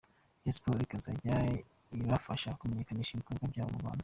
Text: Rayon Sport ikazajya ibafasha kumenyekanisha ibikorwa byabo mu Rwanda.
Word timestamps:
Rayon 0.43 0.53
Sport 0.57 0.79
ikazajya 0.83 1.35
ibafasha 2.03 2.55
kumenyekanisha 2.59 3.11
ibikorwa 3.13 3.45
byabo 3.51 3.71
mu 3.73 3.81
Rwanda. 3.83 3.99